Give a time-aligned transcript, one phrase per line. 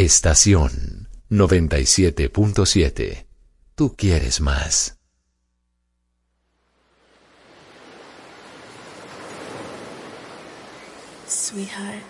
[0.00, 3.26] Estación 97.7.
[3.74, 4.96] Tú quieres más.
[11.28, 12.00] Sweetheart,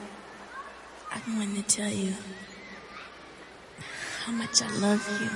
[1.11, 2.15] I want to tell you
[4.25, 5.29] how much I love you,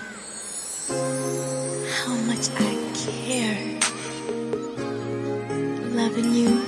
[2.04, 3.80] how much I care.
[5.90, 6.62] Loving you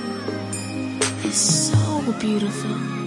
[1.23, 3.06] is so beautiful.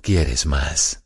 [0.00, 1.01] Quieres más.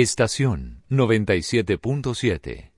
[0.00, 2.77] Estación 97.7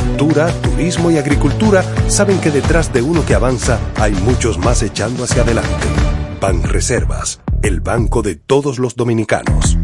[0.21, 5.23] cultura, turismo y agricultura saben que detrás de uno que avanza hay muchos más echando
[5.23, 5.87] hacia adelante.
[6.39, 9.79] Pan Reservas, el banco de todos los dominicanos.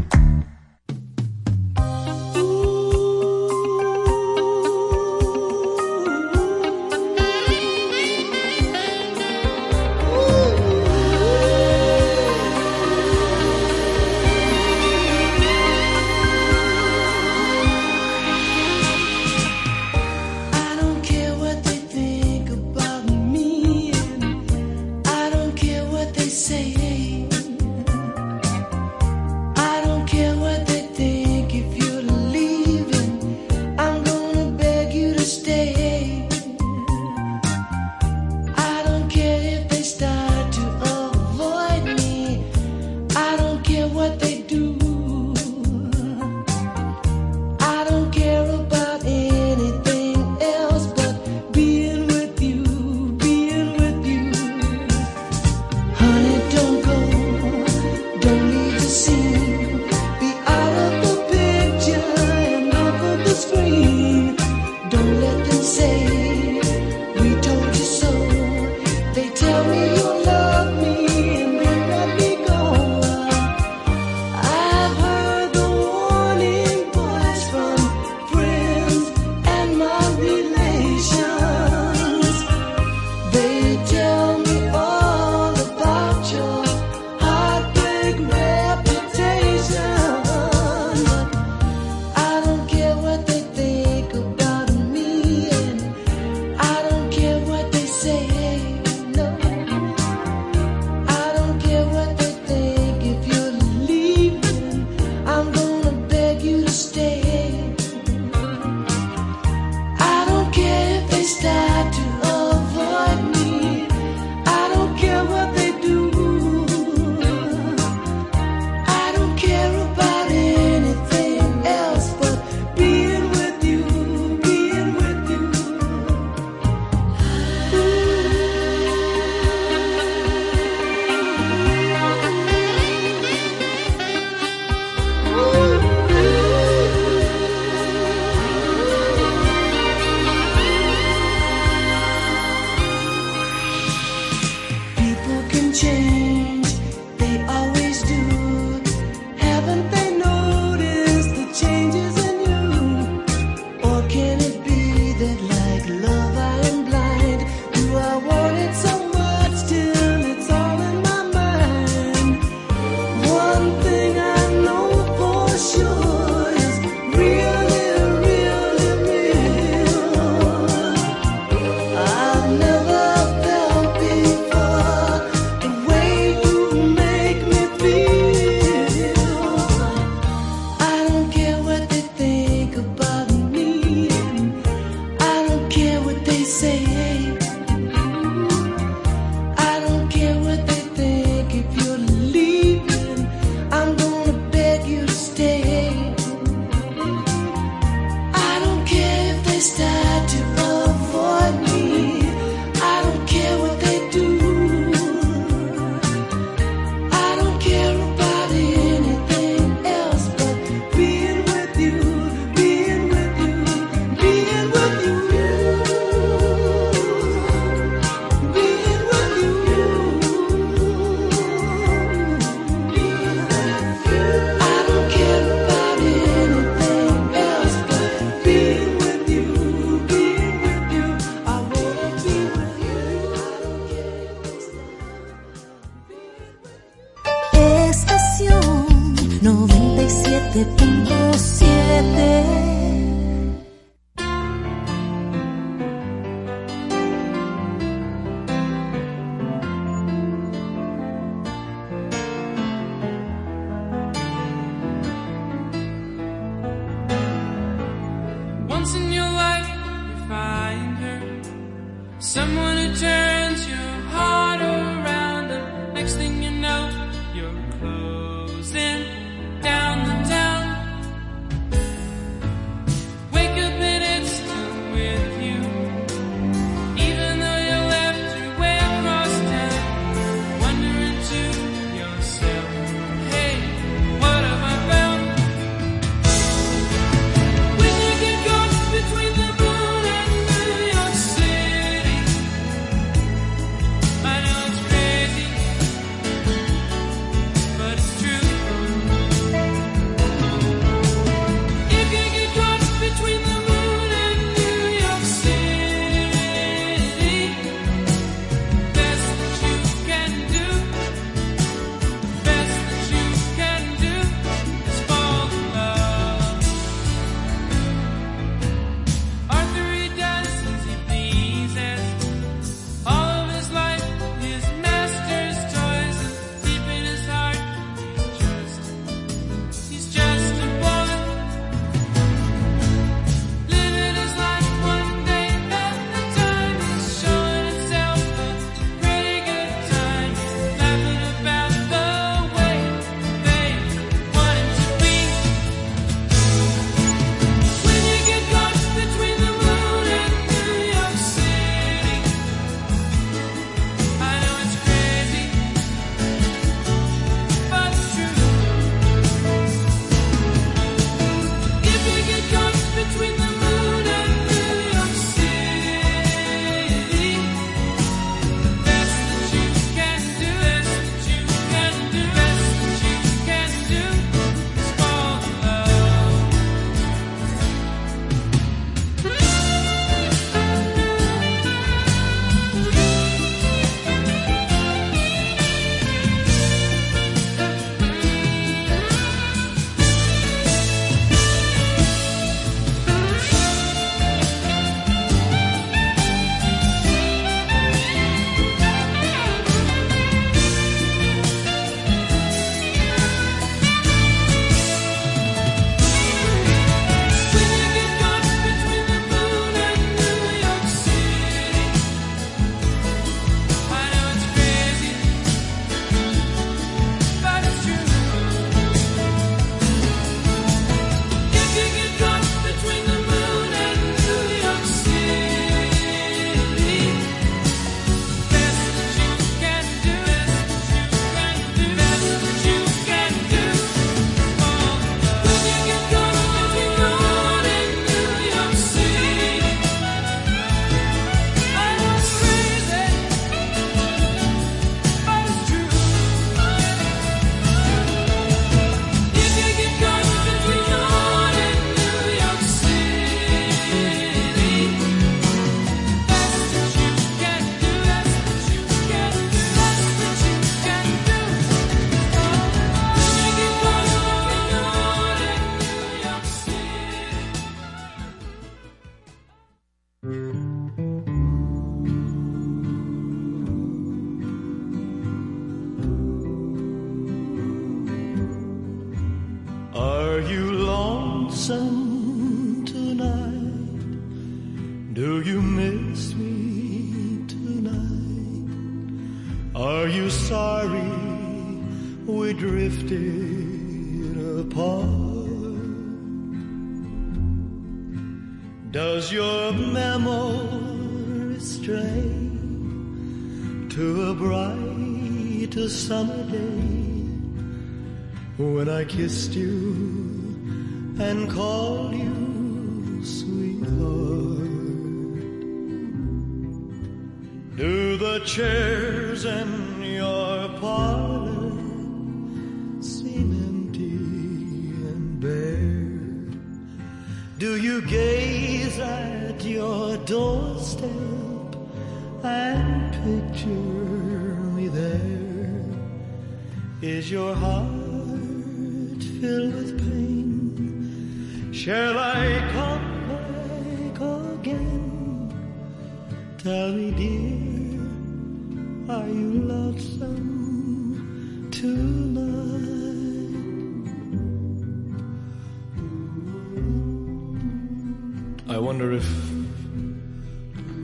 [558.69, 559.25] I wonder if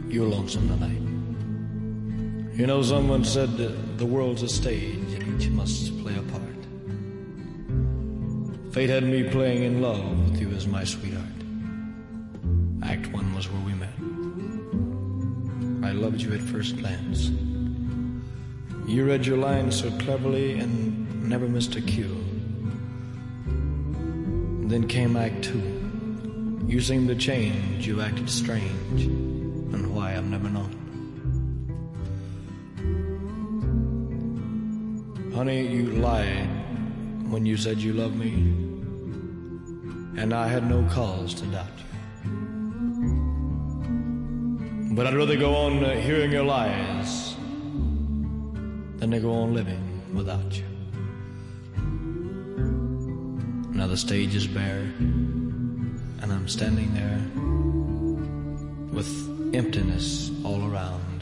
[0.09, 0.99] you're lonesome tonight.
[2.59, 6.43] You know, someone said the world's a stage and each must play a part.
[8.73, 11.23] Fate had me playing in love with you as my sweetheart.
[12.83, 13.95] Act one was where we met.
[15.89, 17.29] I loved you at first glance.
[18.87, 22.17] You read your lines so cleverly and never missed a cue.
[24.67, 25.72] Then came Act two.
[26.67, 30.79] You seemed to change, you acted strange, and why I've never known.
[35.35, 36.47] Honey, you lied
[37.29, 38.33] when you said you loved me,
[40.21, 41.85] and I had no cause to doubt you.
[44.95, 47.35] But I'd rather go on uh, hearing your lies
[48.97, 50.65] than to go on living without you.
[53.71, 54.87] Now the stage is bare,
[56.23, 57.19] and I'm standing there
[58.95, 59.09] with
[59.53, 61.21] emptiness all around.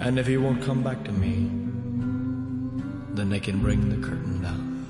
[0.00, 1.50] And if he won't come back to me,
[3.14, 4.86] then they can bring the curtain down.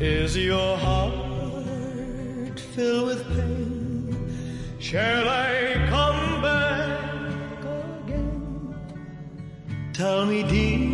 [0.00, 4.76] Is your heart filled with pain?
[4.80, 7.62] Shall I come back
[8.08, 8.74] again?
[9.92, 10.90] Tell me, dear,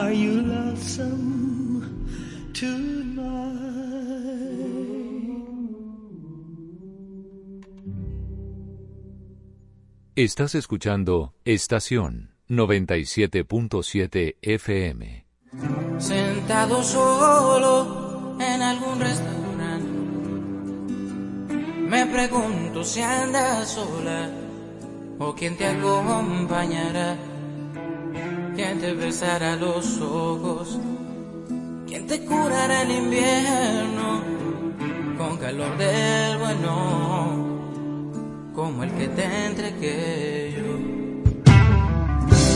[0.00, 1.27] are you lonesome
[10.18, 15.24] Estás escuchando Estación 97.7 FM.
[15.98, 19.88] Sentado solo en algún restaurante.
[21.88, 24.28] Me pregunto si andas sola
[25.20, 27.16] o quién te acompañará.
[28.56, 30.80] Quién te besará los ojos.
[31.86, 34.24] Quién te curará el invierno
[35.16, 37.57] con calor del bueno.
[38.58, 40.64] Como el que te entregué yo.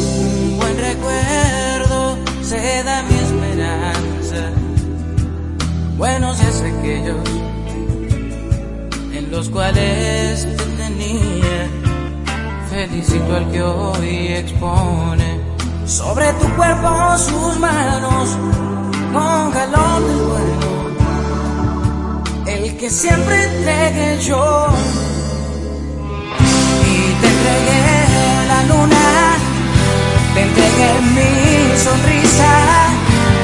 [0.00, 4.50] Un buen recuerdo se da mi esperanza.
[5.96, 7.28] Buenos días aquellos
[9.12, 11.70] en los cuales te tenía.
[12.68, 15.38] Felicito al que hoy expone
[15.86, 18.36] sobre tu cuerpo sus manos
[19.12, 20.66] con calor del bueno.
[22.48, 24.66] El que siempre entregué yo
[27.42, 28.06] entregué
[28.48, 29.36] la luna
[30.34, 32.52] te entregué mi sonrisa,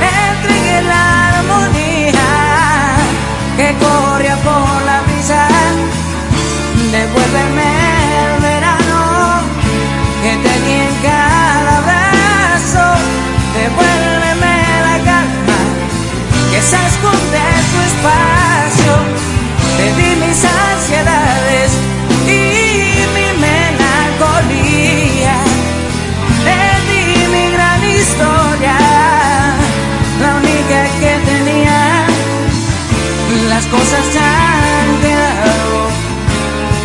[0.01, 1.28] te entregué la
[33.71, 35.49] cosas han quedado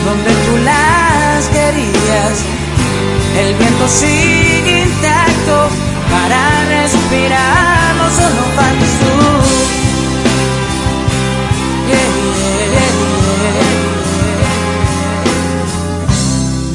[0.06, 2.36] donde tú las querías.
[3.38, 5.70] El viento sigue intacto
[6.12, 9.14] para respirar, no solo faltas tú.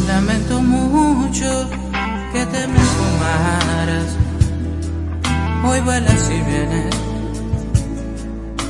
[0.08, 1.68] Lamento mucho
[2.32, 4.08] que te me fumaras.
[5.64, 6.94] Hoy vuelas y vienes,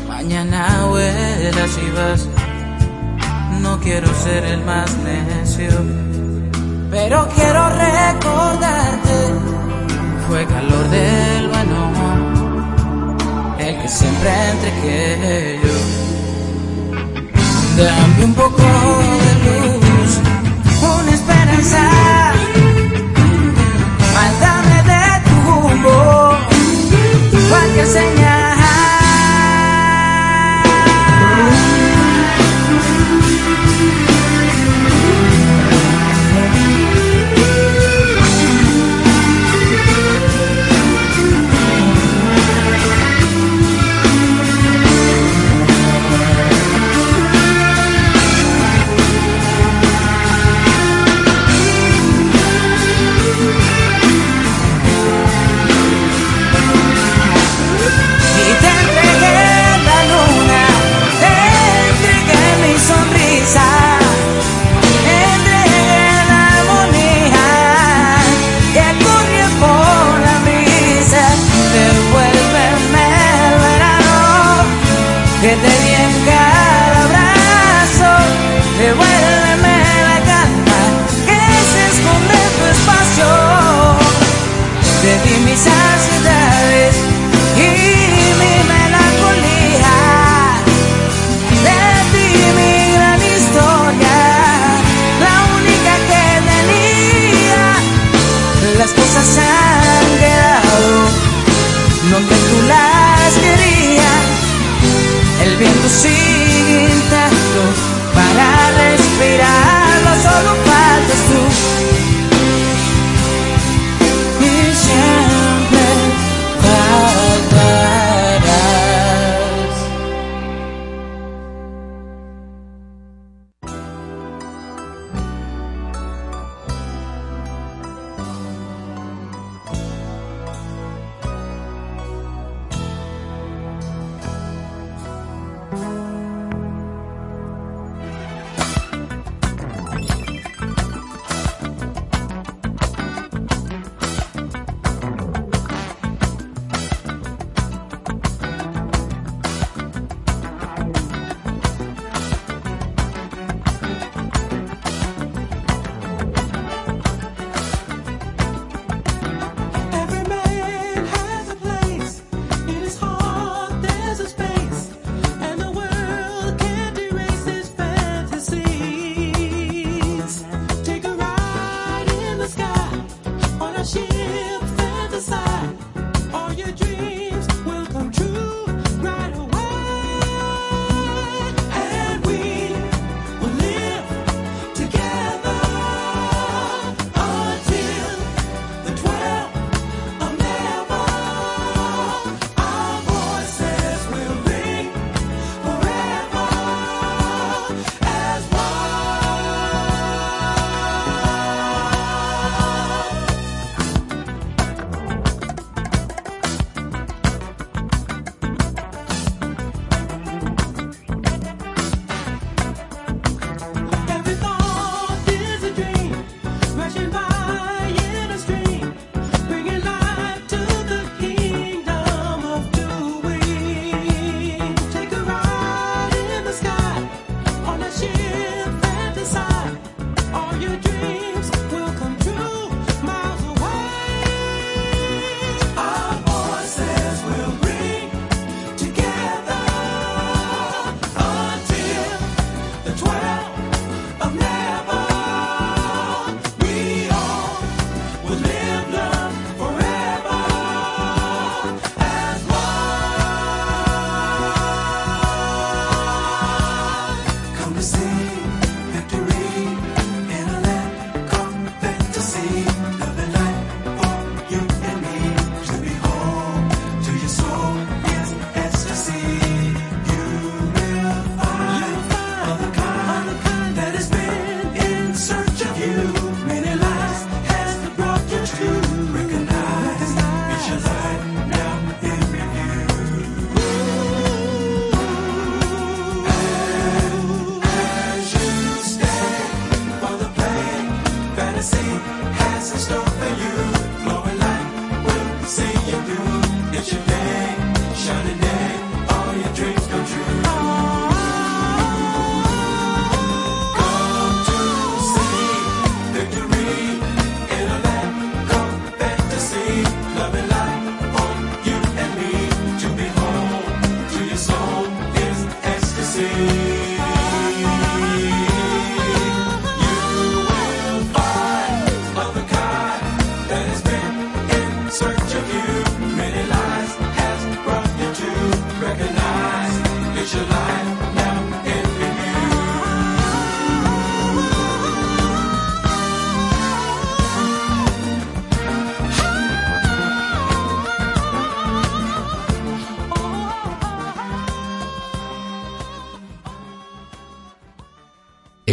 [0.08, 0.86] mañana
[3.62, 5.70] No quiero ser el más necio,
[6.90, 9.16] pero quiero recordarte.
[10.26, 13.16] Fue calor del bueno,
[13.58, 15.78] el que siempre entregué yo.
[17.82, 20.18] Dame un poco de luz,
[20.82, 22.17] una esperanza.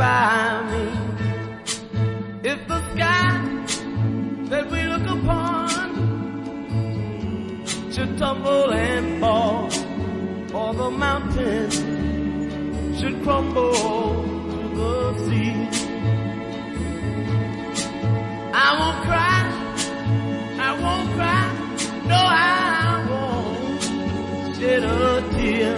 [0.00, 0.84] by me.
[2.52, 3.32] If the sky
[4.50, 5.68] that we look upon
[7.92, 9.64] should tumble and fall,
[10.58, 11.70] or the mountain
[12.98, 13.74] should crumble
[14.52, 14.94] to the
[15.24, 15.56] sea.
[18.66, 19.40] I won't cry,
[20.68, 21.44] I won't cry,
[22.12, 24.94] no I won't shed a
[25.34, 25.76] tear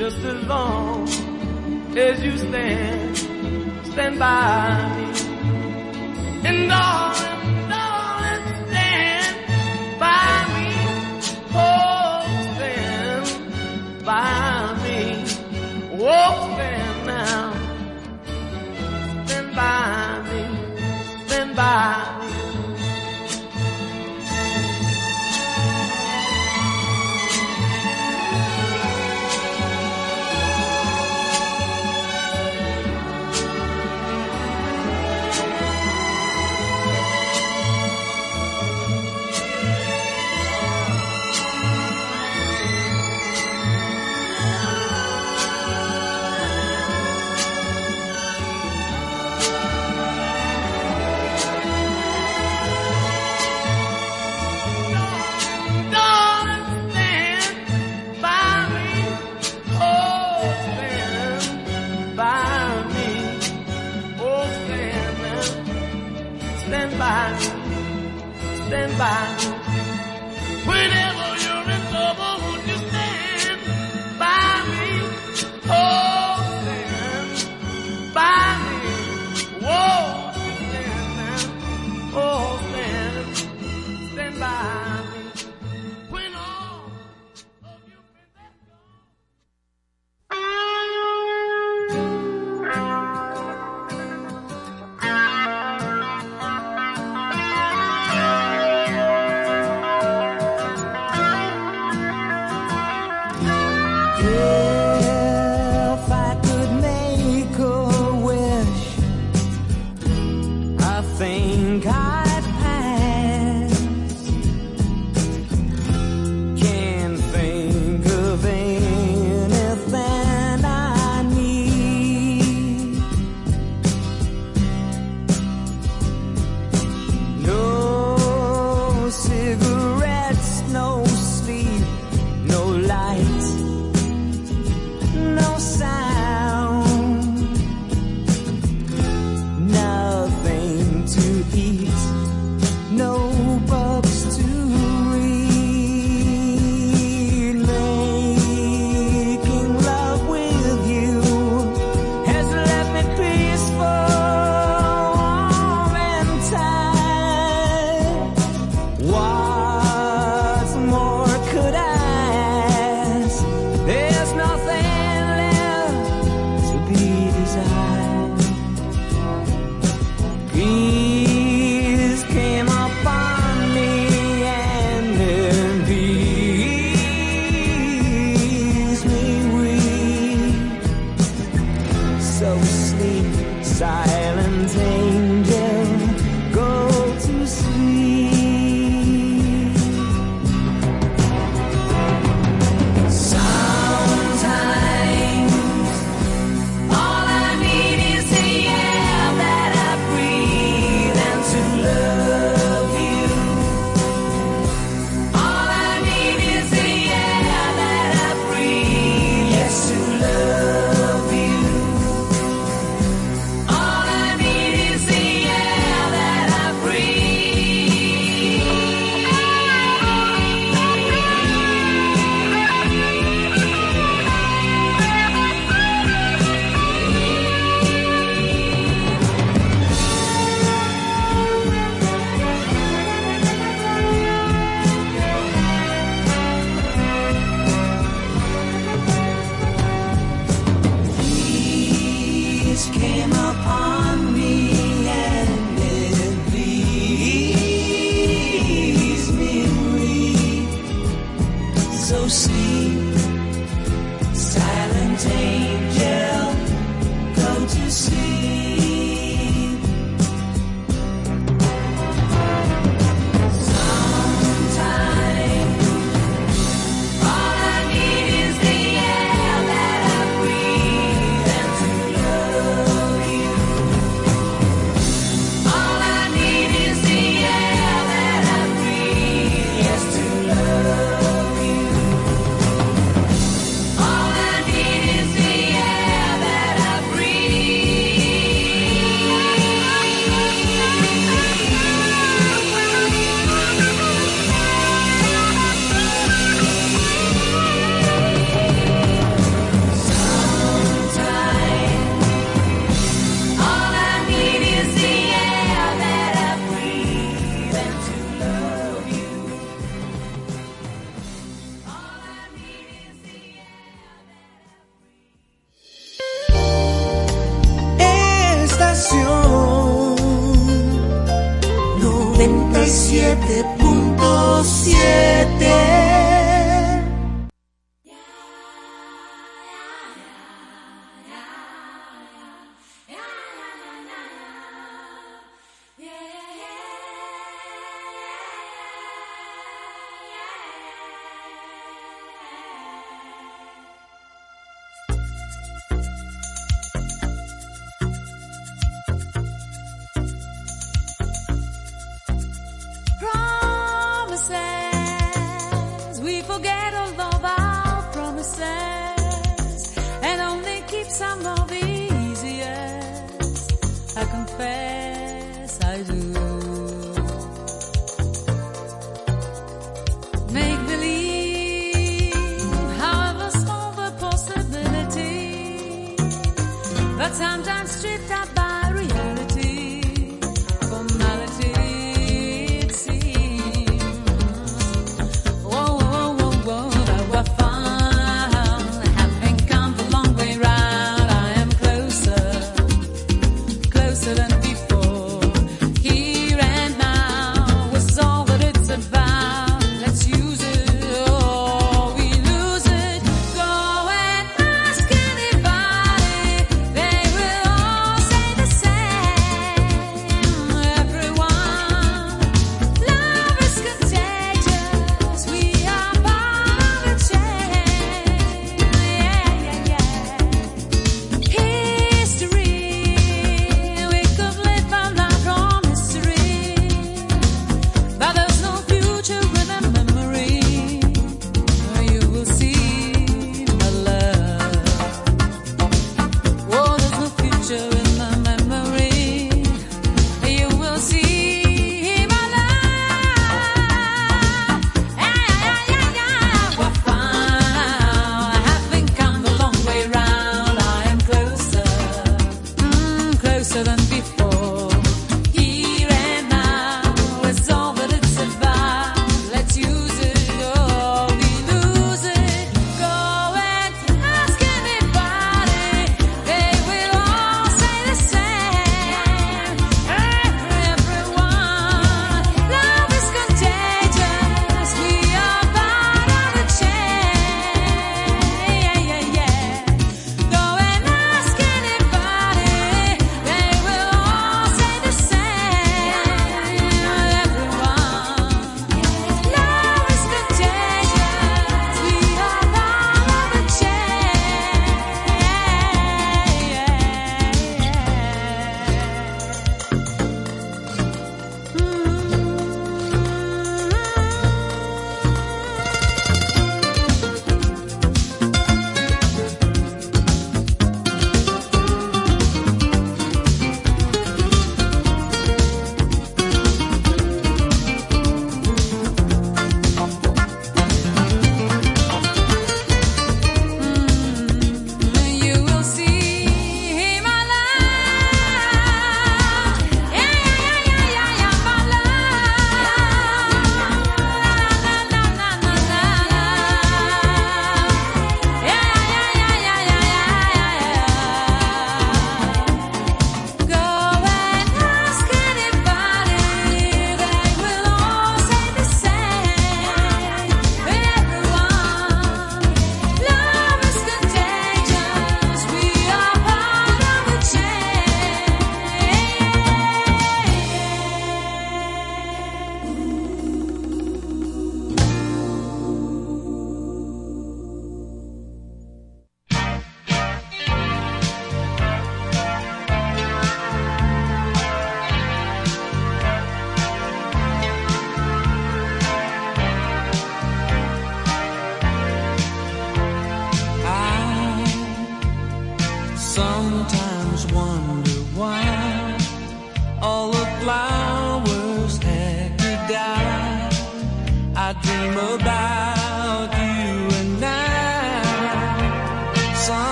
[0.00, 1.06] just as long
[2.06, 3.05] as you stand
[3.96, 5.06] stand by me.
[6.44, 7.15] And all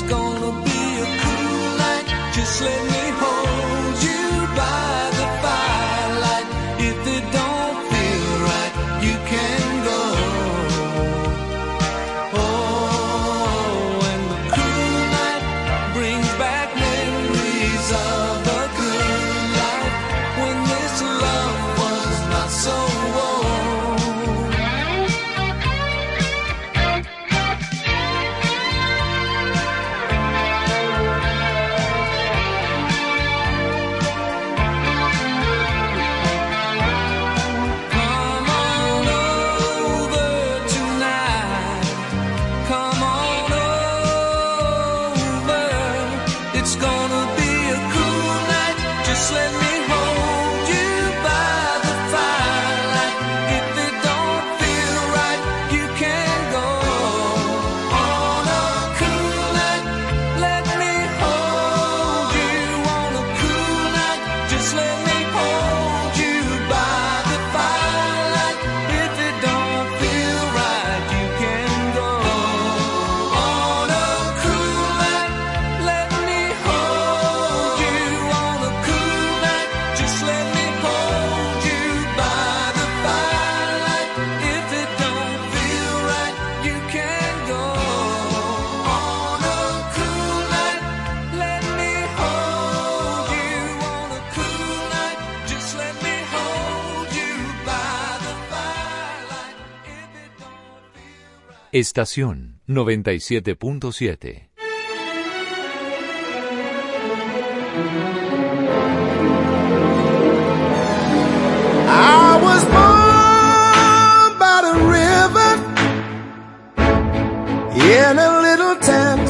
[0.00, 2.32] It's gonna be a cool night.
[2.32, 2.97] Just let me.
[101.78, 104.48] Estación 97.7.
[111.86, 115.52] I was born by the river
[117.78, 119.28] in a little tent.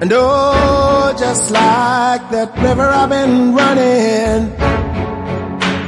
[0.00, 4.52] And oh, just like that river I've been running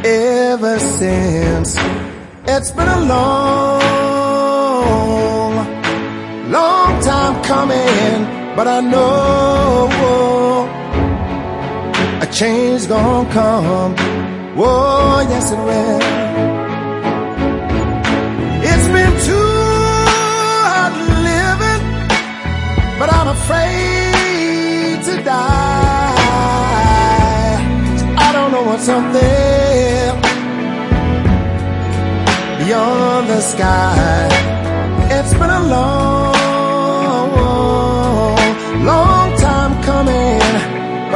[0.05, 1.77] ever since.
[2.47, 4.08] It's been a long
[6.51, 8.25] long time coming,
[8.57, 9.89] but I know
[12.23, 13.95] a change's gonna come.
[14.57, 16.01] Oh, yes it will.
[18.71, 19.53] It's been too
[20.09, 20.95] hard
[21.29, 21.83] living,
[22.99, 26.19] but I'm afraid to die.
[28.27, 30.15] I don't know what's up there
[32.59, 34.29] beyond the sky.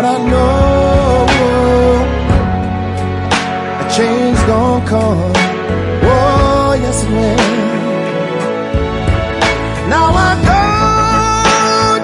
[0.02, 1.26] But I know
[3.82, 5.32] a change gonna come.
[6.02, 7.36] Oh, yes it will.
[9.94, 10.62] Now I go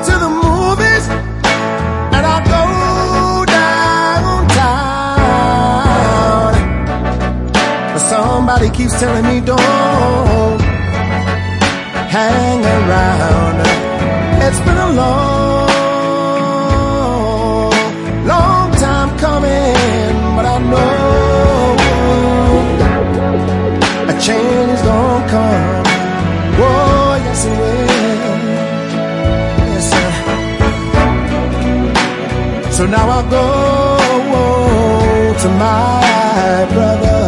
[0.07, 1.05] to the movies
[2.15, 2.63] and I go
[4.39, 4.85] downtown.
[7.95, 10.61] But somebody keeps telling me don't
[12.17, 13.59] hang around.
[14.47, 15.68] It's been a long
[24.29, 25.87] change don't come.
[26.61, 28.39] Oh, yes it will.
[29.73, 30.11] Yes, sir.
[32.77, 33.47] So now I'll go
[35.43, 37.21] to my brother.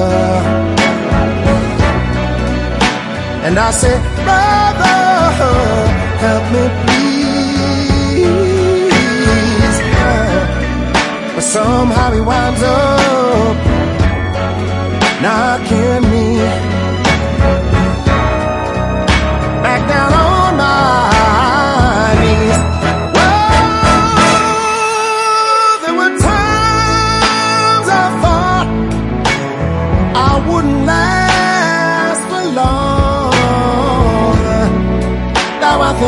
[3.46, 4.98] And I say, brother,
[6.24, 7.38] help me please.
[11.34, 13.56] But somehow he winds up
[15.22, 16.09] knocking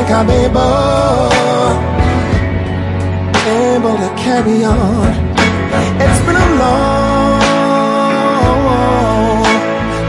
[0.03, 1.31] think I'm able,
[3.47, 5.09] able to carry on.
[6.05, 7.83] It's been a long,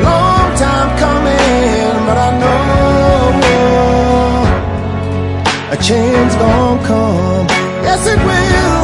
[0.09, 2.63] long time coming, but I know
[5.73, 7.47] a change gon' come.
[7.87, 8.83] Yes, it will.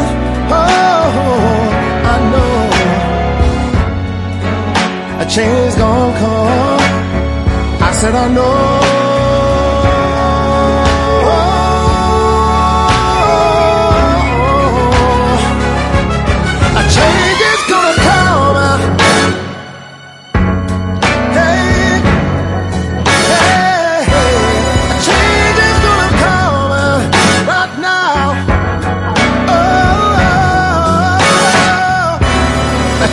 [0.62, 1.12] Oh,
[2.14, 2.58] I know
[5.24, 6.82] a change gon' come.
[7.82, 8.89] I said I know.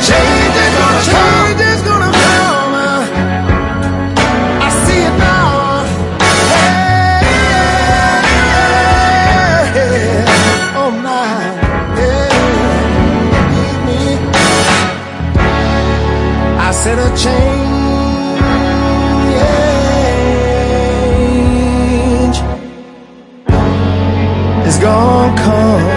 [0.02, 2.74] Change is gonna change is gonna come.
[4.66, 5.46] I see it now.
[10.80, 11.26] Oh my.
[16.58, 17.76] I said a change
[24.86, 25.95] gonna come.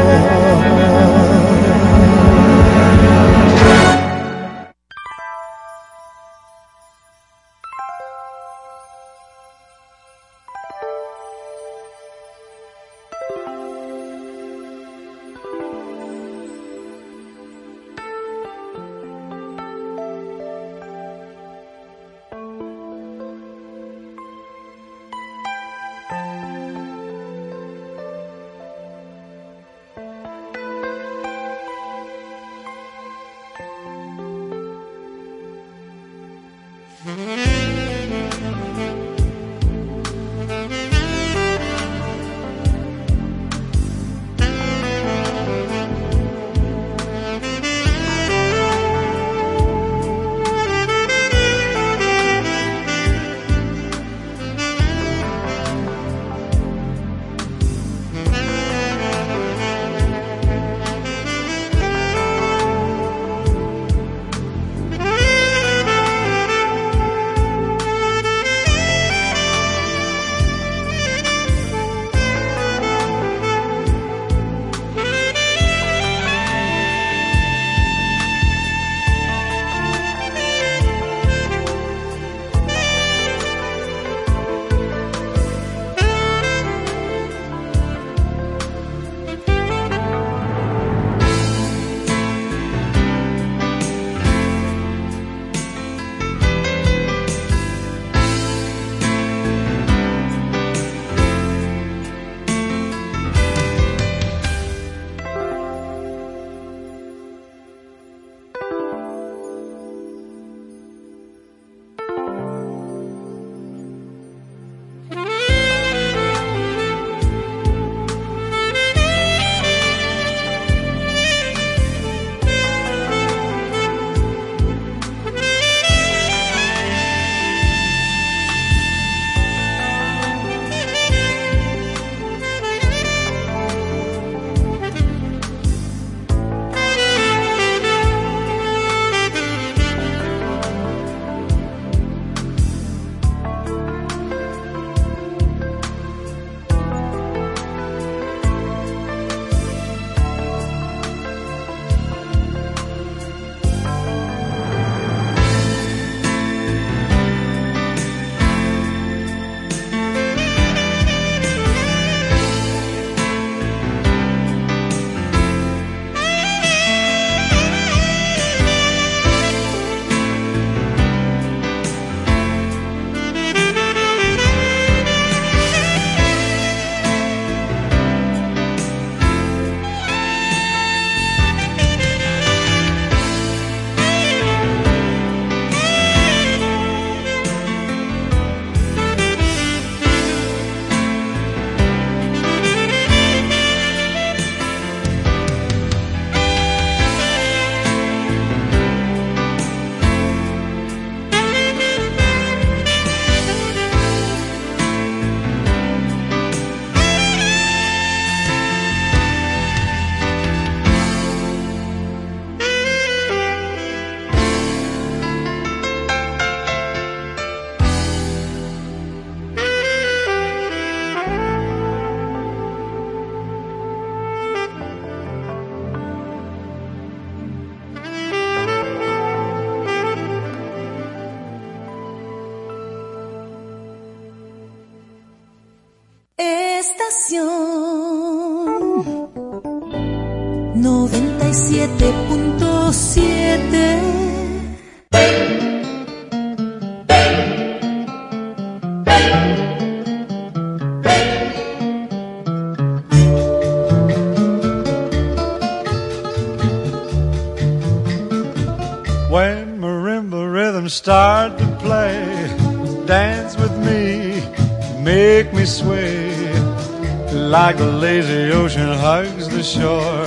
[267.69, 270.25] Like the lazy ocean hugs the shore,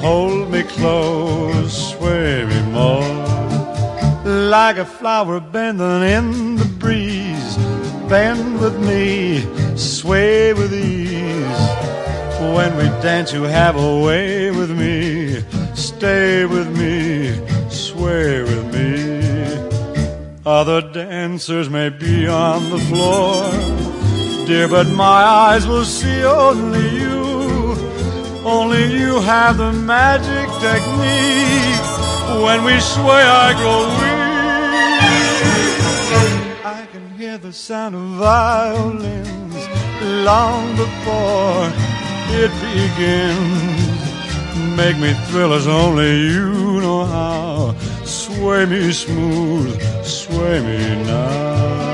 [0.00, 3.14] hold me close, sway me more.
[4.24, 7.56] Like a flower bending in the breeze,
[8.08, 9.46] bend with me,
[9.76, 11.62] sway with ease.
[12.56, 15.44] When we dance, you have a way with me,
[15.76, 17.38] stay with me,
[17.70, 19.04] sway with me.
[20.44, 23.52] Other dancers may be on the floor,
[24.46, 27.24] dear, but my eyes will see only you.
[28.44, 31.84] Only you have the magic technique.
[32.44, 34.24] When we sway, I grow weak.
[36.64, 39.68] I can hear the sound of violins
[40.02, 41.72] long before
[42.42, 44.04] it begins.
[44.76, 47.74] Make me thrill as only you know how.
[48.04, 51.93] Sway me smooth, sway me now.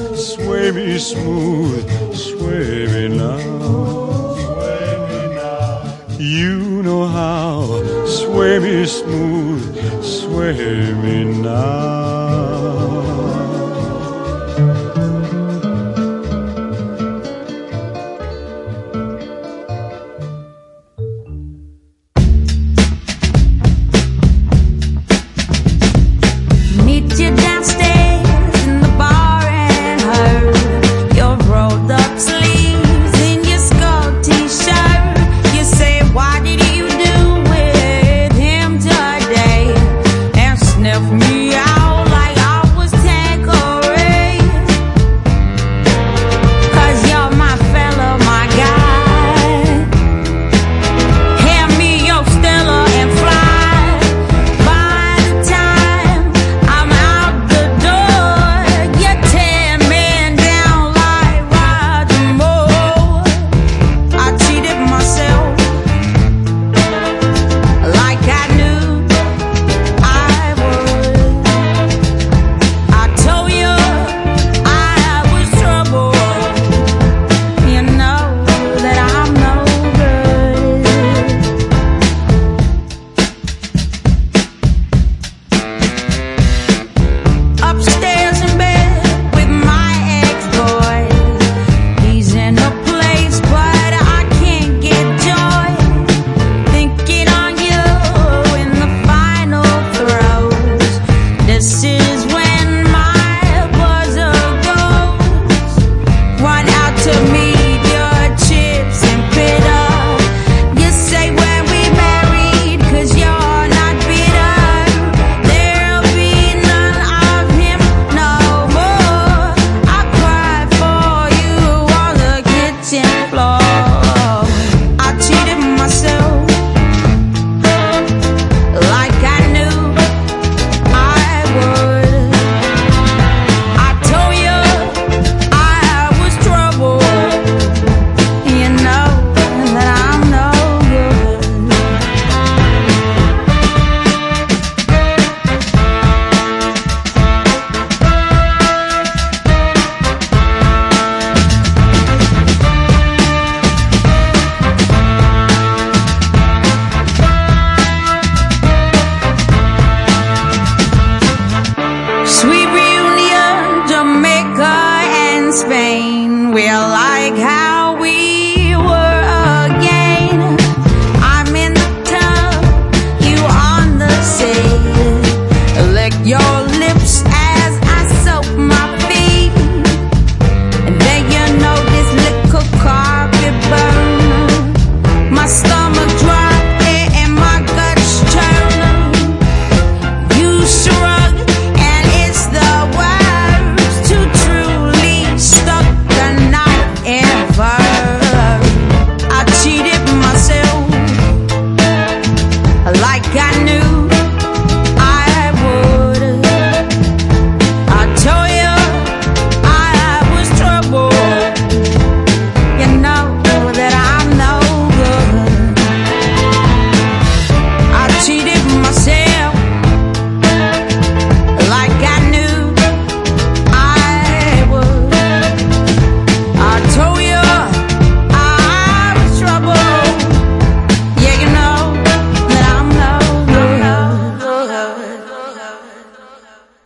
[0.21, 3.39] Sway me smooth, sway me now.
[6.19, 8.05] You know how.
[8.05, 12.20] Sway me smooth, sway me now.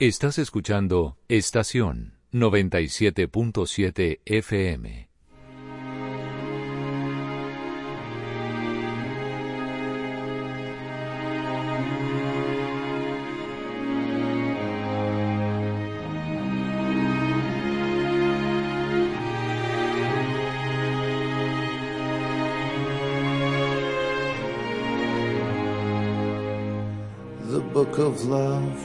[0.07, 5.09] Estás escuchando Estación 97.7 FM.
[27.49, 28.84] The book of love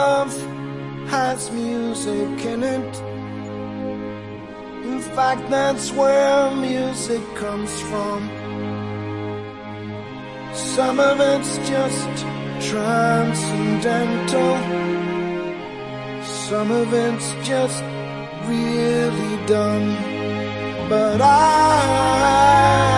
[0.00, 0.32] love
[1.14, 2.94] has music in it
[4.92, 8.20] in fact that's where music comes from
[10.78, 12.08] some of it's just
[12.60, 14.56] transcendental.
[16.22, 17.82] Some of it's just
[18.46, 19.96] really dumb.
[20.88, 22.97] But I,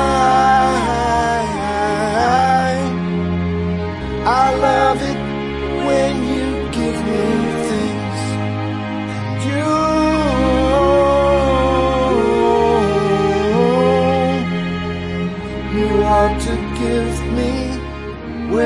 [18.63, 18.65] I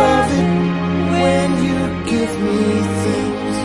[0.00, 0.50] love it
[1.12, 1.80] when you
[2.10, 2.62] give me
[3.02, 3.56] things.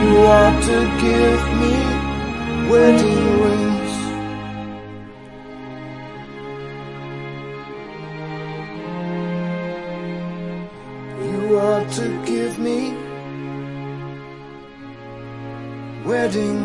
[0.00, 1.76] You ought to give me
[16.28, 16.57] wedding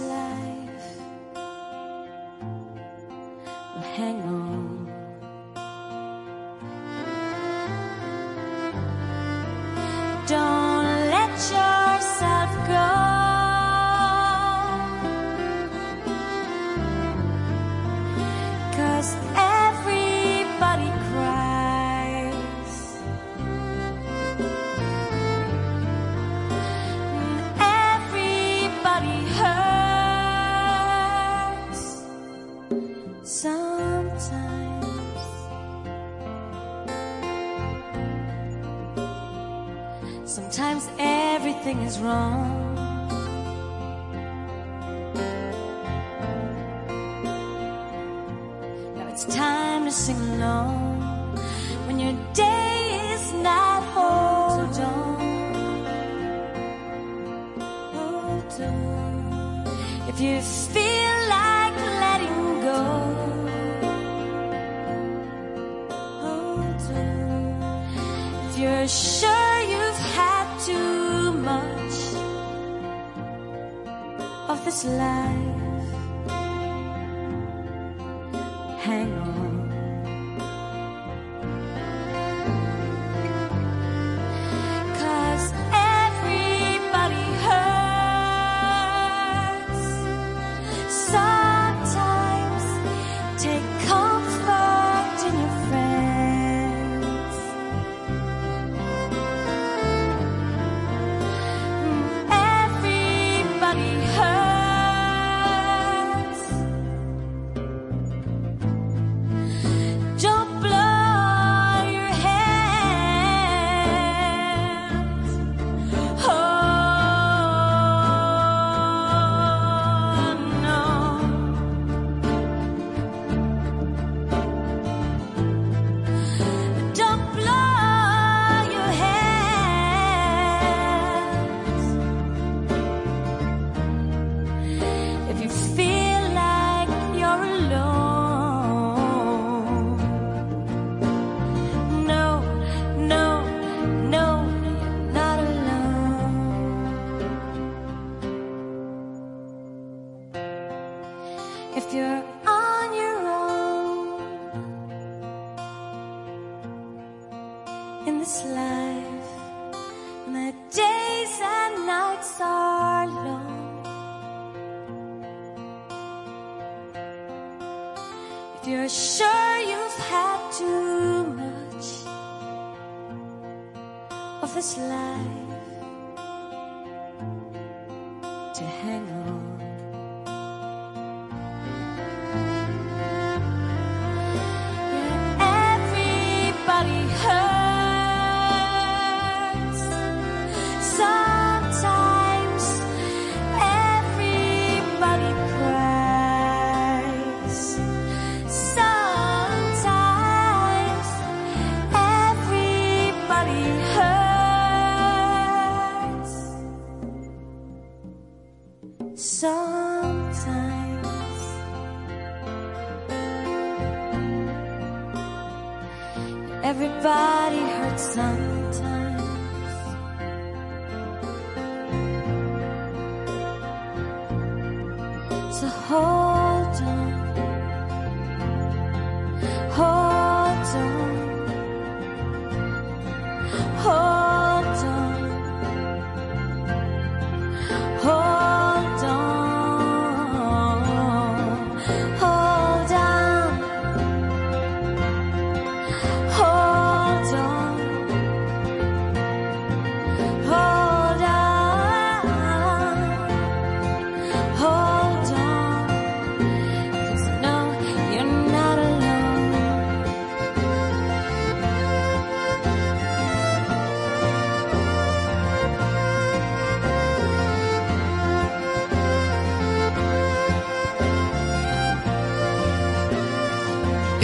[0.00, 0.98] life.
[3.74, 4.41] Well, hang on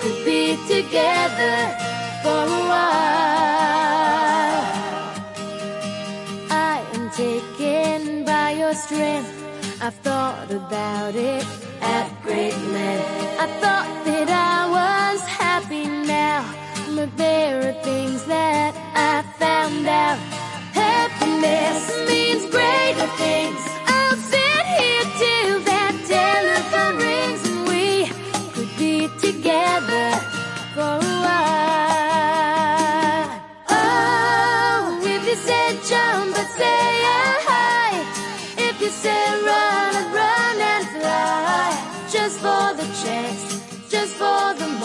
[0.00, 1.56] Could be together
[2.22, 3.06] for a while.
[6.50, 9.32] I am taken by your strength.
[9.80, 11.46] I've thought about it
[11.80, 13.10] at great length.
[13.44, 16.44] I thought that I was happy now,
[16.94, 20.18] but there are things that I found out.
[20.72, 23.65] Happiness means greater things.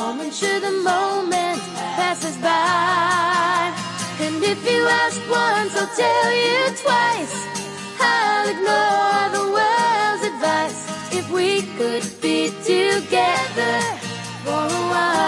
[0.01, 1.61] Moment, should the moment
[1.97, 3.71] passes by.
[4.25, 7.35] And if you ask once, I'll tell you twice.
[7.99, 10.79] I'll ignore the world's advice.
[11.19, 12.39] If we could be
[12.73, 13.77] together
[14.43, 15.21] for a while.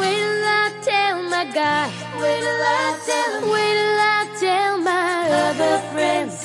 [0.00, 1.86] Wait till I tell my guy.
[2.22, 3.44] Wait till I tell him.
[3.54, 5.14] Wait till I tell my
[5.46, 6.36] other friends.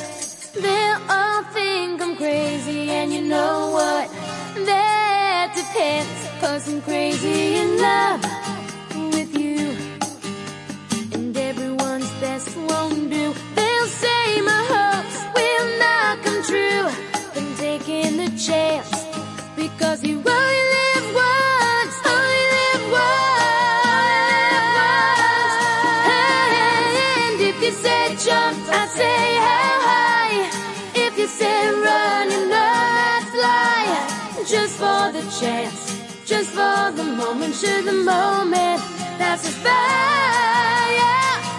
[0.64, 4.23] They'll all think I'm crazy, and you know what?
[5.84, 8.22] Cause I'm crazy in love
[9.14, 9.76] with you.
[11.14, 13.34] And everyone's best won't do.
[13.56, 16.86] They'll say my hopes will not come true.
[17.34, 18.92] Been taking the chance
[19.56, 20.53] because you only
[37.44, 38.82] moment, should the moment
[39.20, 39.74] pass us by.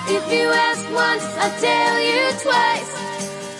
[0.06, 2.90] If you ask once, I'll tell you twice.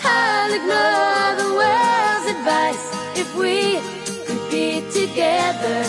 [0.03, 2.85] I'll ignore the world's advice.
[3.15, 3.79] If we
[4.25, 5.83] could be together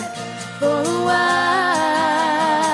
[0.58, 2.65] for a while,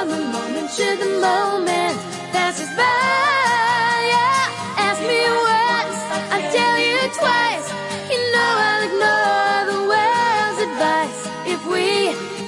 [0.00, 1.96] for the moment, should the moment
[2.32, 2.82] pass us by.
[4.12, 4.86] Yeah.
[4.86, 5.98] Ask me once,
[6.32, 7.66] I'll tell you twice.
[8.10, 11.20] You know I'll ignore the world's advice
[11.52, 11.88] if we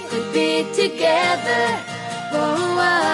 [0.08, 1.64] could be together
[2.30, 3.12] for a while.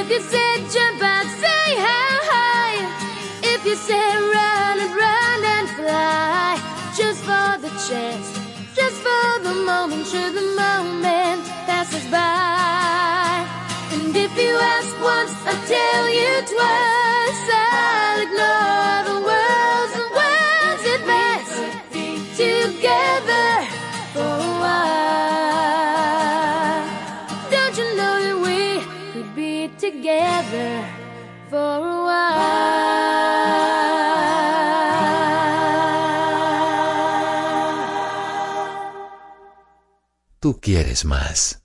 [0.00, 2.80] If you said jump, I'd say how high.
[3.54, 4.31] If you said
[16.18, 17.44] you twice.
[17.52, 20.02] I'll ignore the and world's.
[22.36, 23.50] Together
[24.12, 24.82] for a while.
[27.50, 28.60] Don't you know that we
[29.12, 30.84] could be together
[31.48, 32.32] for a while?
[40.40, 41.61] Tú quieres más.